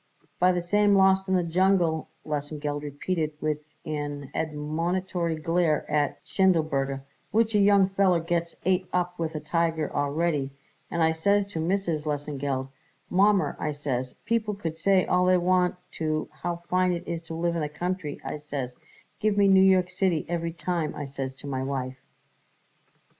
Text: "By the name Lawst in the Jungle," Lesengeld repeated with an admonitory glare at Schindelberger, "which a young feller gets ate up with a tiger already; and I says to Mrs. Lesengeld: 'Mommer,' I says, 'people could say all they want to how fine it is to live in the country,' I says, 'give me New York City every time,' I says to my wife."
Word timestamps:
"By 0.39 0.51
the 0.51 0.67
name 0.73 0.95
Lawst 0.95 1.27
in 1.27 1.35
the 1.35 1.43
Jungle," 1.43 2.07
Lesengeld 2.25 2.81
repeated 2.81 3.33
with 3.39 3.59
an 3.85 4.31
admonitory 4.33 5.35
glare 5.35 5.85
at 5.87 6.17
Schindelberger, 6.25 7.03
"which 7.29 7.53
a 7.53 7.59
young 7.59 7.87
feller 7.89 8.19
gets 8.19 8.55
ate 8.65 8.87
up 8.91 9.19
with 9.19 9.35
a 9.35 9.39
tiger 9.39 9.95
already; 9.95 10.49
and 10.89 11.03
I 11.03 11.11
says 11.11 11.49
to 11.49 11.59
Mrs. 11.59 12.07
Lesengeld: 12.07 12.69
'Mommer,' 13.11 13.55
I 13.59 13.73
says, 13.73 14.15
'people 14.25 14.55
could 14.55 14.75
say 14.75 15.05
all 15.05 15.25
they 15.25 15.37
want 15.37 15.75
to 15.99 16.27
how 16.31 16.63
fine 16.67 16.93
it 16.93 17.07
is 17.07 17.21
to 17.25 17.35
live 17.35 17.53
in 17.53 17.61
the 17.61 17.69
country,' 17.69 18.19
I 18.25 18.39
says, 18.39 18.73
'give 19.19 19.37
me 19.37 19.47
New 19.47 19.61
York 19.61 19.91
City 19.91 20.25
every 20.27 20.51
time,' 20.51 20.95
I 20.95 21.05
says 21.05 21.35
to 21.35 21.45
my 21.47 21.61
wife." 21.61 21.99